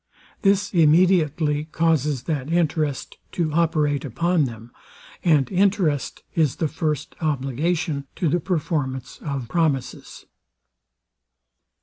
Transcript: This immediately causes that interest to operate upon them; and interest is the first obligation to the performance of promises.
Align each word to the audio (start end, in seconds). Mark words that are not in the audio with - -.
This 0.41 0.73
immediately 0.73 1.65
causes 1.65 2.23
that 2.23 2.51
interest 2.51 3.19
to 3.33 3.53
operate 3.53 4.03
upon 4.03 4.45
them; 4.45 4.71
and 5.23 5.47
interest 5.51 6.23
is 6.33 6.55
the 6.55 6.67
first 6.67 7.15
obligation 7.21 8.07
to 8.15 8.27
the 8.27 8.39
performance 8.39 9.19
of 9.21 9.47
promises. 9.47 10.25